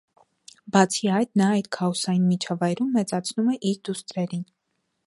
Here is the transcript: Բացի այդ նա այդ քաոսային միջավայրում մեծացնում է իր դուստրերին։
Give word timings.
Բացի 0.75 1.11
այդ 1.17 1.29
նա 1.41 1.49
այդ 1.57 1.69
քաոսային 1.77 2.27
միջավայրում 2.33 2.91
մեծացնում 2.99 3.55
է 3.57 3.61
իր 3.75 3.81
դուստրերին։ 3.91 4.45